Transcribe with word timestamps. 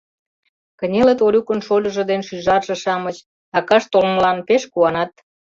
Кынелыт 0.79 1.19
Олюкын 1.25 1.59
шольыжо 1.67 2.03
ден 2.11 2.21
шӱжарже-шамыч, 2.27 3.17
акашт 3.57 3.87
толмылан 3.93 4.37
пеш 4.47 4.63
куанат. 4.71 5.11